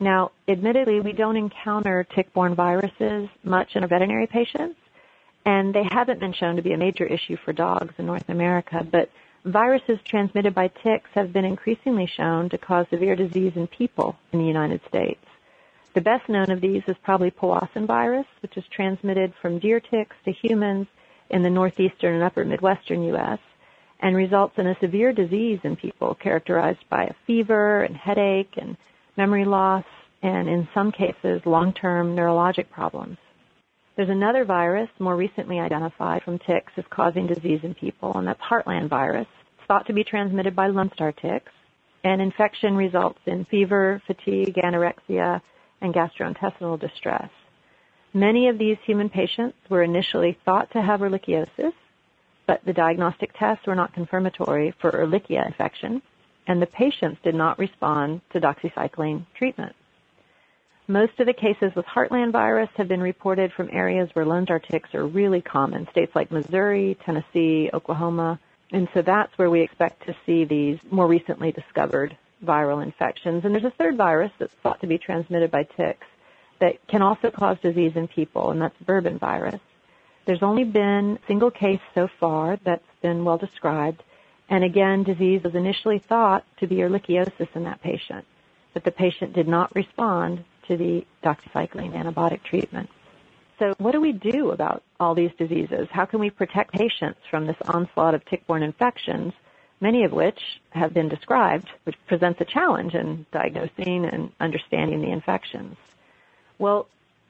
Now, 0.00 0.32
admittedly, 0.48 1.00
we 1.00 1.12
don't 1.12 1.36
encounter 1.36 2.06
tick-borne 2.14 2.54
viruses 2.54 3.28
much 3.44 3.76
in 3.76 3.82
our 3.82 3.88
veterinary 3.88 4.26
patients, 4.26 4.76
and 5.44 5.74
they 5.74 5.84
haven't 5.84 6.20
been 6.20 6.32
shown 6.32 6.56
to 6.56 6.62
be 6.62 6.72
a 6.72 6.78
major 6.78 7.04
issue 7.04 7.36
for 7.36 7.52
dogs 7.52 7.94
in 7.98 8.06
North 8.06 8.28
America, 8.28 8.86
but 8.88 9.10
viruses 9.44 9.98
transmitted 10.04 10.54
by 10.54 10.68
ticks 10.68 11.10
have 11.14 11.32
been 11.32 11.44
increasingly 11.44 12.06
shown 12.06 12.48
to 12.48 12.58
cause 12.58 12.86
severe 12.90 13.16
disease 13.16 13.52
in 13.56 13.66
people 13.66 14.16
in 14.32 14.38
the 14.38 14.46
United 14.46 14.80
States. 14.86 15.24
The 15.94 16.00
best 16.00 16.28
known 16.28 16.50
of 16.50 16.60
these 16.60 16.82
is 16.86 16.96
probably 17.02 17.30
Powassan 17.30 17.86
virus, 17.86 18.26
which 18.40 18.56
is 18.56 18.64
transmitted 18.68 19.34
from 19.42 19.58
deer 19.58 19.80
ticks 19.80 20.16
to 20.24 20.32
humans 20.32 20.86
in 21.28 21.42
the 21.42 21.50
northeastern 21.50 22.14
and 22.14 22.22
upper 22.22 22.44
Midwestern 22.44 23.02
U.S. 23.04 23.40
and 24.00 24.16
results 24.16 24.58
in 24.58 24.66
a 24.66 24.78
severe 24.78 25.12
disease 25.12 25.60
in 25.64 25.76
people 25.76 26.14
characterized 26.14 26.88
by 26.88 27.04
a 27.04 27.14
fever 27.26 27.82
and 27.82 27.96
headache 27.96 28.54
and 28.56 28.76
memory 29.16 29.44
loss 29.44 29.84
and 30.22 30.48
in 30.48 30.68
some 30.72 30.92
cases 30.92 31.44
long-term 31.44 32.14
neurologic 32.16 32.70
problems. 32.70 33.18
There's 33.94 34.08
another 34.08 34.44
virus 34.44 34.88
more 34.98 35.16
recently 35.16 35.60
identified 35.60 36.22
from 36.22 36.38
ticks 36.38 36.72
as 36.78 36.84
causing 36.88 37.26
disease 37.26 37.60
in 37.62 37.74
people, 37.74 38.16
and 38.16 38.26
that's 38.26 38.40
Heartland 38.40 38.88
virus. 38.88 39.26
It's 39.58 39.66
thought 39.66 39.86
to 39.86 39.92
be 39.92 40.02
transmitted 40.02 40.56
by 40.56 40.68
Lone 40.68 40.90
Star 40.94 41.12
ticks, 41.12 41.52
and 42.02 42.22
infection 42.22 42.74
results 42.74 43.20
in 43.26 43.44
fever, 43.44 44.00
fatigue, 44.06 44.54
anorexia, 44.54 45.42
and 45.82 45.92
gastrointestinal 45.92 46.80
distress. 46.80 47.28
Many 48.14 48.48
of 48.48 48.58
these 48.58 48.78
human 48.84 49.10
patients 49.10 49.56
were 49.68 49.82
initially 49.82 50.38
thought 50.44 50.70
to 50.72 50.80
have 50.80 51.00
ehrlichiosis, 51.00 51.74
but 52.46 52.64
the 52.64 52.72
diagnostic 52.72 53.32
tests 53.38 53.66
were 53.66 53.74
not 53.74 53.92
confirmatory 53.92 54.74
for 54.80 54.90
Ehrlichia 54.90 55.46
infection, 55.46 56.02
and 56.46 56.60
the 56.60 56.66
patients 56.66 57.20
did 57.22 57.34
not 57.34 57.58
respond 57.58 58.22
to 58.32 58.40
doxycycline 58.40 59.26
treatment. 59.34 59.76
Most 60.92 61.18
of 61.20 61.26
the 61.26 61.32
cases 61.32 61.74
with 61.74 61.86
Heartland 61.86 62.32
virus 62.32 62.68
have 62.76 62.86
been 62.86 63.00
reported 63.00 63.50
from 63.54 63.70
areas 63.72 64.10
where 64.12 64.26
Lone 64.26 64.44
Star 64.44 64.58
ticks 64.58 64.94
are 64.94 65.06
really 65.06 65.40
common, 65.40 65.88
states 65.88 66.14
like 66.14 66.30
Missouri, 66.30 66.98
Tennessee, 67.02 67.70
Oklahoma, 67.72 68.38
and 68.72 68.86
so 68.92 69.00
that's 69.00 69.32
where 69.38 69.48
we 69.48 69.62
expect 69.62 70.04
to 70.04 70.14
see 70.26 70.44
these 70.44 70.78
more 70.90 71.06
recently 71.06 71.50
discovered 71.50 72.14
viral 72.44 72.82
infections. 72.82 73.42
And 73.42 73.54
there's 73.54 73.64
a 73.64 73.70
third 73.70 73.96
virus 73.96 74.32
that's 74.38 74.52
thought 74.62 74.82
to 74.82 74.86
be 74.86 74.98
transmitted 74.98 75.50
by 75.50 75.62
ticks 75.62 76.06
that 76.58 76.86
can 76.88 77.00
also 77.00 77.30
cause 77.30 77.56
disease 77.62 77.96
in 77.96 78.06
people, 78.06 78.50
and 78.50 78.60
that's 78.60 78.76
bourbon 78.82 79.16
virus. 79.16 79.62
There's 80.26 80.42
only 80.42 80.64
been 80.64 81.18
a 81.22 81.26
single 81.26 81.50
case 81.50 81.80
so 81.94 82.06
far 82.20 82.58
that's 82.64 82.84
been 83.00 83.24
well 83.24 83.38
described, 83.38 84.02
and 84.50 84.62
again, 84.62 85.04
disease 85.04 85.42
was 85.42 85.54
initially 85.54 86.00
thought 86.00 86.44
to 86.58 86.66
be 86.66 86.76
ehrlichiosis 86.76 87.48
in 87.54 87.64
that 87.64 87.80
patient, 87.80 88.26
but 88.74 88.84
the 88.84 88.90
patient 88.90 89.32
did 89.32 89.48
not 89.48 89.74
respond 89.74 90.44
to 90.72 90.76
the 90.76 91.06
doxycycline 91.22 91.92
antibiotic 91.92 92.42
treatment. 92.42 92.90
So 93.58 93.74
what 93.78 93.92
do 93.92 94.00
we 94.00 94.12
do 94.12 94.50
about 94.50 94.82
all 94.98 95.14
these 95.14 95.30
diseases? 95.38 95.88
How 95.90 96.04
can 96.04 96.18
we 96.20 96.30
protect 96.30 96.72
patients 96.72 97.20
from 97.30 97.46
this 97.46 97.56
onslaught 97.68 98.14
of 98.14 98.24
tick-borne 98.24 98.62
infections 98.62 99.32
many 99.82 100.04
of 100.04 100.12
which 100.12 100.40
have 100.70 100.94
been 100.94 101.08
described, 101.08 101.68
which 101.82 101.96
presents 102.06 102.40
a 102.40 102.44
challenge 102.44 102.94
in 102.94 103.26
diagnosing 103.32 104.06
and 104.06 104.30
understanding 104.40 105.02
the 105.02 105.10
infections. 105.10 105.76
Well, 106.58 106.86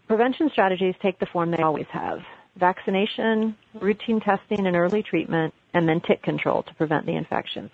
prevention 0.07 0.51
strategies 0.51 0.95
take 1.01 1.19
the 1.19 1.27
form 1.27 1.51
they 1.51 1.63
always 1.63 1.87
have. 1.87 2.21
Vaccination, 2.57 3.57
routine 3.73 4.21
testing 4.21 4.67
and 4.67 4.77
early 4.77 5.03
treatment, 5.03 5.55
and 5.73 5.89
then 5.89 6.03
tick 6.03 6.23
control 6.23 6.63
to 6.65 6.75
prevent 6.75 7.07
the 7.07 7.17
infections. 7.17 7.71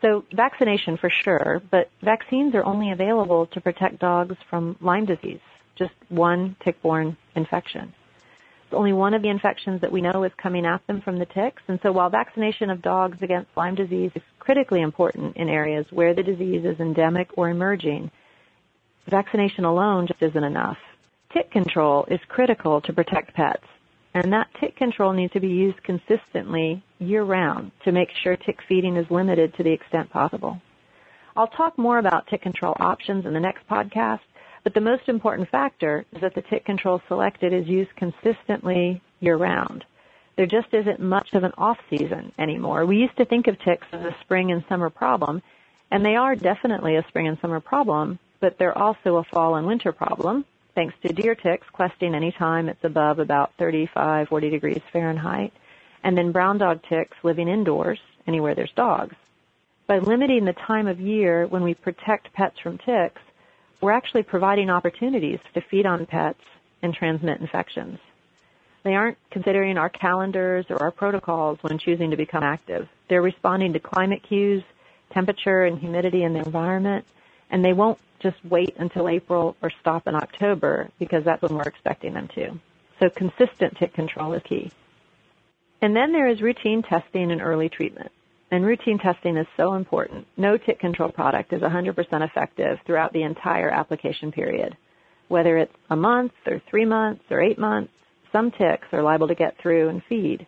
So 0.00 0.24
vaccination 0.32 0.96
for 0.96 1.10
sure, 1.10 1.60
but 1.70 1.90
vaccines 2.02 2.54
are 2.54 2.64
only 2.64 2.92
available 2.92 3.46
to 3.46 3.60
protect 3.60 3.98
dogs 3.98 4.36
from 4.48 4.76
Lyme 4.80 5.06
disease, 5.06 5.40
just 5.76 5.94
one 6.08 6.56
tick-borne 6.64 7.16
infection. 7.34 7.92
It's 8.64 8.74
only 8.74 8.92
one 8.92 9.14
of 9.14 9.22
the 9.22 9.30
infections 9.30 9.80
that 9.80 9.90
we 9.90 10.02
know 10.02 10.24
is 10.24 10.32
coming 10.36 10.66
at 10.66 10.86
them 10.86 11.00
from 11.00 11.18
the 11.18 11.26
ticks. 11.26 11.62
And 11.68 11.80
so 11.82 11.90
while 11.90 12.10
vaccination 12.10 12.70
of 12.70 12.82
dogs 12.82 13.16
against 13.22 13.56
Lyme 13.56 13.74
disease 13.74 14.12
is 14.14 14.22
critically 14.38 14.82
important 14.82 15.36
in 15.36 15.48
areas 15.48 15.86
where 15.90 16.14
the 16.14 16.22
disease 16.22 16.64
is 16.64 16.78
endemic 16.78 17.30
or 17.36 17.48
emerging, 17.48 18.10
vaccination 19.08 19.64
alone 19.64 20.06
just 20.06 20.22
isn't 20.22 20.44
enough. 20.44 20.76
Tick 21.32 21.50
control 21.50 22.04
is 22.10 22.20
critical 22.28 22.80
to 22.82 22.92
protect 22.92 23.34
pets. 23.34 23.64
And 24.14 24.32
that 24.32 24.48
tick 24.58 24.76
control 24.76 25.12
needs 25.12 25.32
to 25.34 25.40
be 25.40 25.48
used 25.48 25.82
consistently 25.82 26.82
year 26.98 27.22
round 27.22 27.72
to 27.84 27.92
make 27.92 28.10
sure 28.10 28.36
tick 28.36 28.60
feeding 28.66 28.96
is 28.96 29.10
limited 29.10 29.54
to 29.54 29.62
the 29.62 29.72
extent 29.72 30.10
possible. 30.10 30.60
I'll 31.36 31.46
talk 31.46 31.78
more 31.78 31.98
about 31.98 32.26
tick 32.26 32.42
control 32.42 32.74
options 32.80 33.26
in 33.26 33.32
the 33.32 33.40
next 33.40 33.68
podcast, 33.68 34.20
but 34.64 34.74
the 34.74 34.80
most 34.80 35.08
important 35.08 35.48
factor 35.50 36.04
is 36.12 36.20
that 36.20 36.34
the 36.34 36.42
tick 36.42 36.64
control 36.64 37.00
selected 37.06 37.52
is 37.52 37.68
used 37.68 37.94
consistently 37.96 39.00
year 39.20 39.36
round. 39.36 39.84
There 40.36 40.46
just 40.46 40.72
isn't 40.72 41.00
much 41.00 41.34
of 41.34 41.44
an 41.44 41.52
off 41.58 41.78
season 41.90 42.32
anymore. 42.38 42.86
We 42.86 42.98
used 42.98 43.16
to 43.18 43.24
think 43.24 43.46
of 43.46 43.58
ticks 43.60 43.86
as 43.92 44.04
a 44.04 44.16
spring 44.20 44.52
and 44.52 44.64
summer 44.68 44.90
problem, 44.90 45.42
and 45.90 46.04
they 46.04 46.16
are 46.16 46.34
definitely 46.34 46.96
a 46.96 47.06
spring 47.08 47.28
and 47.28 47.38
summer 47.40 47.60
problem, 47.60 48.18
but 48.40 48.58
they're 48.58 48.76
also 48.76 49.16
a 49.16 49.24
fall 49.24 49.56
and 49.56 49.66
winter 49.66 49.92
problem, 49.92 50.44
thanks 50.78 50.94
to 51.02 51.12
deer 51.12 51.34
ticks 51.34 51.66
questing 51.72 52.14
anytime 52.14 52.68
it's 52.68 52.84
above 52.84 53.18
about 53.18 53.52
35, 53.58 54.28
40 54.28 54.50
degrees 54.50 54.80
Fahrenheit, 54.92 55.52
and 56.04 56.16
then 56.16 56.30
brown 56.30 56.56
dog 56.56 56.80
ticks 56.88 57.16
living 57.24 57.48
indoors 57.48 57.98
anywhere 58.28 58.54
there's 58.54 58.70
dogs. 58.76 59.16
By 59.88 59.98
limiting 59.98 60.44
the 60.44 60.52
time 60.52 60.86
of 60.86 61.00
year 61.00 61.48
when 61.48 61.64
we 61.64 61.74
protect 61.74 62.32
pets 62.32 62.60
from 62.60 62.78
ticks, 62.78 63.20
we're 63.80 63.90
actually 63.90 64.22
providing 64.22 64.70
opportunities 64.70 65.40
to 65.54 65.62
feed 65.62 65.84
on 65.84 66.06
pets 66.06 66.44
and 66.80 66.94
transmit 66.94 67.40
infections. 67.40 67.98
They 68.84 68.94
aren't 68.94 69.18
considering 69.32 69.78
our 69.78 69.88
calendars 69.90 70.66
or 70.70 70.80
our 70.80 70.92
protocols 70.92 71.58
when 71.60 71.78
choosing 71.78 72.12
to 72.12 72.16
become 72.16 72.44
active. 72.44 72.88
They're 73.08 73.20
responding 73.20 73.72
to 73.72 73.80
climate 73.80 74.22
cues, 74.22 74.62
temperature 75.10 75.64
and 75.64 75.76
humidity 75.76 76.22
in 76.22 76.34
the 76.34 76.44
environment, 76.44 77.04
and 77.50 77.64
they 77.64 77.72
won't 77.72 77.98
just 78.20 78.36
wait 78.44 78.74
until 78.78 79.08
April 79.08 79.56
or 79.62 79.70
stop 79.80 80.06
in 80.06 80.14
October 80.14 80.88
because 80.98 81.24
that's 81.24 81.42
when 81.42 81.54
we're 81.54 81.62
expecting 81.62 82.14
them 82.14 82.28
to. 82.34 82.58
So 83.00 83.08
consistent 83.10 83.76
tick 83.76 83.94
control 83.94 84.32
is 84.32 84.42
key. 84.42 84.70
And 85.80 85.94
then 85.94 86.12
there 86.12 86.28
is 86.28 86.42
routine 86.42 86.82
testing 86.82 87.30
and 87.30 87.40
early 87.40 87.68
treatment. 87.68 88.10
And 88.50 88.64
routine 88.64 88.98
testing 88.98 89.36
is 89.36 89.46
so 89.56 89.74
important. 89.74 90.26
No 90.36 90.56
tick 90.56 90.80
control 90.80 91.10
product 91.10 91.52
is 91.52 91.60
100% 91.60 91.96
effective 92.24 92.78
throughout 92.84 93.12
the 93.12 93.22
entire 93.22 93.70
application 93.70 94.32
period. 94.32 94.76
Whether 95.28 95.58
it's 95.58 95.74
a 95.90 95.96
month 95.96 96.32
or 96.46 96.60
three 96.70 96.86
months 96.86 97.24
or 97.30 97.42
eight 97.42 97.58
months, 97.58 97.92
some 98.32 98.50
ticks 98.50 98.88
are 98.92 99.02
liable 99.02 99.28
to 99.28 99.34
get 99.34 99.58
through 99.58 99.88
and 99.88 100.02
feed. 100.08 100.46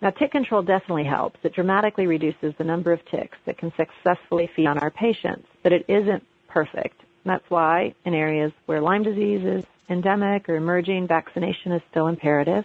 Now 0.00 0.10
tick 0.10 0.32
control 0.32 0.62
definitely 0.62 1.04
helps. 1.04 1.38
It 1.42 1.54
dramatically 1.54 2.06
reduces 2.06 2.54
the 2.56 2.64
number 2.64 2.92
of 2.92 3.04
ticks 3.06 3.38
that 3.46 3.58
can 3.58 3.72
successfully 3.76 4.50
feed 4.56 4.66
on 4.66 4.78
our 4.78 4.90
patients, 4.90 5.46
but 5.62 5.72
it 5.72 5.84
isn't 5.88 6.24
perfect. 6.48 7.03
That's 7.24 7.48
why 7.48 7.94
in 8.04 8.14
areas 8.14 8.52
where 8.66 8.80
Lyme 8.80 9.02
disease 9.02 9.44
is 9.44 9.64
endemic 9.88 10.48
or 10.48 10.56
emerging, 10.56 11.06
vaccination 11.06 11.72
is 11.72 11.82
still 11.90 12.06
imperative, 12.06 12.64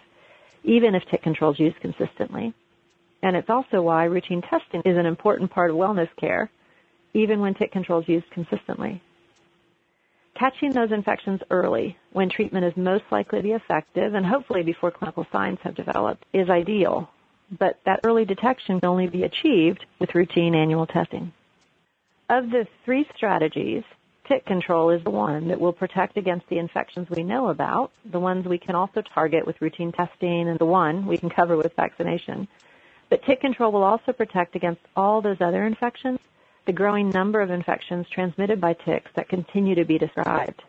even 0.64 0.96
if 0.96 1.04
tick 1.06 1.24
control 1.24 1.52
is 1.52 1.60
used 1.60 1.80
consistently. 1.80 2.54
And 3.22 3.36
it's 3.36 3.50
also 3.50 3.82
why 3.82 4.06
routine 4.06 4.42
testing 4.42 4.82
is 4.86 4.98
an 4.98 5.06
important 5.06 5.52
part 5.52 5.72
of 5.72 5.78
wellness 5.78 6.10
care, 6.18 6.50
even 7.14 7.40
when 7.40 7.54
tick 7.54 7.72
control 7.72 8.02
is 8.02 8.08
used 8.08 8.30
consistently. 8.32 9.02
Catching 10.36 10.72
those 10.72 10.92
infections 10.92 11.42
early, 11.50 11.98
when 12.14 12.30
treatment 12.30 12.66
is 12.66 12.78
most 12.78 13.04
likely 13.12 13.40
to 13.40 13.44
be 13.44 13.52
effective, 13.52 14.14
and 14.14 14.26
hopefully 14.26 14.64
before 14.64 14.92
clinical 14.92 15.28
signs 15.34 15.60
have 15.64 15.76
developed, 15.76 16.24
is 16.32 16.50
ideal. 16.50 17.10
But 17.58 17.80
that 17.86 18.00
early 18.06 18.24
detection 18.26 18.80
can 18.80 18.88
only 18.88 19.08
be 19.08 19.24
achieved 19.24 19.86
with 20.00 20.16
routine 20.16 20.56
annual 20.56 20.86
testing. 20.86 21.34
Of 22.30 22.52
the 22.52 22.68
three 22.86 23.06
strategies, 23.16 23.84
tick 24.30 24.46
control 24.46 24.92
is 24.92 25.04
the 25.04 25.10
one 25.10 25.50
that 25.50 25.60
will 25.60 25.74
protect 25.74 26.16
against 26.16 26.48
the 26.50 26.60
infections 26.60 27.10
we 27.10 27.24
know 27.24 27.50
about, 27.50 27.92
the 28.06 28.20
ones 28.20 28.46
we 28.46 28.60
can 28.60 28.76
also 28.76 29.02
target 29.02 29.46
with 29.46 29.62
routine 29.62 29.92
testing, 29.92 30.48
and 30.48 30.60
the 30.60 30.66
one 30.66 31.06
we 31.08 31.18
can 31.18 31.30
cover 31.30 31.58
with 31.58 31.74
vaccination. 31.76 32.48
But 33.10 33.24
tick 33.24 33.42
control 33.42 33.72
will 33.72 33.84
also 33.84 34.14
protect 34.14 34.56
against 34.56 34.82
all 34.96 35.22
those 35.22 35.42
other 35.42 35.66
infections, 35.66 36.20
the 36.66 36.74
growing 36.74 37.10
number 37.10 37.42
of 37.42 37.50
infections 37.50 38.08
transmitted 38.08 38.62
by 38.62 38.74
ticks 38.74 39.12
that 39.16 39.28
continue 39.28 39.74
to 39.76 39.84
be 39.84 39.98
described. 39.98 40.62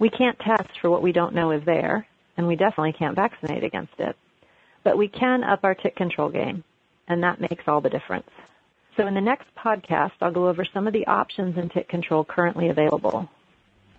We 0.00 0.10
can't 0.10 0.38
test 0.40 0.80
for 0.80 0.90
what 0.90 1.02
we 1.02 1.12
don't 1.12 1.34
know 1.34 1.52
is 1.52 1.64
there, 1.64 2.06
and 2.36 2.48
we 2.48 2.56
definitely 2.56 2.94
can't 2.94 3.14
vaccinate 3.14 3.62
against 3.62 3.94
it. 4.00 4.16
but 4.84 4.98
we 4.98 5.08
can 5.08 5.42
up 5.42 5.60
our 5.64 5.74
tick 5.74 5.96
control 5.96 6.28
game, 6.28 6.62
and 7.08 7.22
that 7.22 7.40
makes 7.40 7.64
all 7.66 7.80
the 7.80 7.90
difference. 7.90 8.28
So 8.96 9.06
in 9.06 9.14
the 9.14 9.20
next 9.20 9.48
podcast, 9.56 10.12
I'll 10.20 10.30
go 10.30 10.48
over 10.48 10.64
some 10.64 10.86
of 10.86 10.92
the 10.92 11.06
options 11.06 11.58
in 11.58 11.68
tick 11.68 11.88
control 11.88 12.24
currently 12.24 12.68
available, 12.68 13.28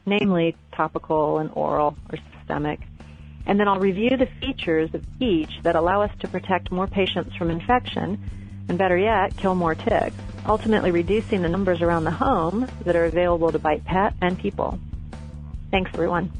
namely 0.05 0.55
topical 0.73 1.39
and 1.39 1.51
oral 1.53 1.97
or 2.11 2.17
systemic. 2.37 2.79
And 3.45 3.59
then 3.59 3.67
I'll 3.67 3.79
review 3.79 4.15
the 4.17 4.29
features 4.39 4.93
of 4.93 5.03
each 5.19 5.59
that 5.63 5.75
allow 5.75 6.01
us 6.01 6.11
to 6.21 6.27
protect 6.27 6.71
more 6.71 6.87
patients 6.87 7.35
from 7.35 7.51
infection 7.51 8.19
and 8.67 8.77
better 8.77 8.97
yet, 8.97 9.37
kill 9.37 9.53
more 9.53 9.75
ticks, 9.75 10.15
ultimately 10.45 10.91
reducing 10.91 11.41
the 11.41 11.49
numbers 11.49 11.81
around 11.81 12.03
the 12.03 12.11
home 12.11 12.67
that 12.83 12.95
are 12.95 13.05
available 13.05 13.51
to 13.51 13.59
bite 13.59 13.85
pet 13.85 14.13
and 14.21 14.39
people. 14.39 14.79
Thanks 15.71 15.91
everyone. 15.93 16.31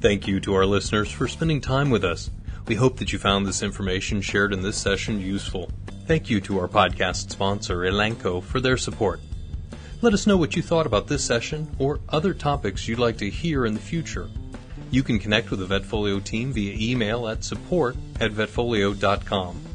Thank 0.00 0.26
you 0.26 0.40
to 0.40 0.54
our 0.54 0.66
listeners 0.66 1.10
for 1.10 1.28
spending 1.28 1.60
time 1.60 1.90
with 1.90 2.04
us. 2.04 2.30
We 2.66 2.74
hope 2.74 2.98
that 2.98 3.12
you 3.12 3.18
found 3.18 3.46
this 3.46 3.62
information 3.62 4.20
shared 4.20 4.52
in 4.52 4.62
this 4.62 4.76
session 4.76 5.20
useful. 5.20 5.70
Thank 6.12 6.28
you 6.28 6.42
to 6.42 6.58
our 6.58 6.68
podcast 6.68 7.30
sponsor, 7.30 7.78
Elanco, 7.78 8.42
for 8.42 8.60
their 8.60 8.76
support. 8.76 9.18
Let 10.02 10.12
us 10.12 10.26
know 10.26 10.36
what 10.36 10.54
you 10.54 10.60
thought 10.60 10.84
about 10.84 11.06
this 11.06 11.24
session 11.24 11.74
or 11.78 12.00
other 12.10 12.34
topics 12.34 12.86
you'd 12.86 12.98
like 12.98 13.16
to 13.16 13.30
hear 13.30 13.64
in 13.64 13.72
the 13.72 13.80
future. 13.80 14.28
You 14.90 15.02
can 15.02 15.18
connect 15.18 15.50
with 15.50 15.66
the 15.66 15.66
Vetfolio 15.66 16.22
team 16.22 16.52
via 16.52 16.76
email 16.78 17.26
at 17.28 17.42
support 17.42 17.96
at 18.20 18.32
vetfolio.com. 18.32 19.71